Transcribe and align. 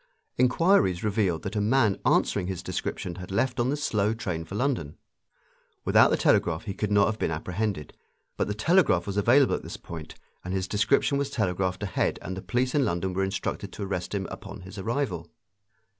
Inquiries 0.35 1.03
revealed 1.03 1.43
that 1.43 1.55
a 1.55 1.61
man 1.61 1.99
answering 2.07 2.47
his 2.47 2.63
description 2.63 3.17
had 3.17 3.29
left 3.29 3.59
on 3.59 3.69
the 3.69 3.77
slow 3.77 4.15
train 4.15 4.43
for 4.43 4.55
London. 4.55 4.97
Without 5.85 6.09
the 6.09 6.17
telegraph 6.17 6.63
he 6.63 6.73
could 6.73 6.91
not 6.91 7.05
have 7.05 7.19
been 7.19 7.29
apprehended. 7.29 7.93
But 8.35 8.47
the 8.47 8.55
telegraph 8.55 9.05
was 9.05 9.15
available 9.17 9.53
at 9.53 9.61
this 9.61 9.77
point, 9.77 10.15
and 10.43 10.55
his 10.55 10.67
description 10.67 11.19
was 11.19 11.29
telegraphed 11.29 11.83
ahead 11.83 12.17
and 12.23 12.35
the 12.35 12.41
police 12.41 12.73
in 12.73 12.83
London 12.83 13.13
were 13.13 13.23
instructed 13.23 13.71
to 13.73 13.83
arrest 13.83 14.15
him 14.15 14.25
upon 14.31 14.61
his 14.61 14.79
arrival. 14.79 15.29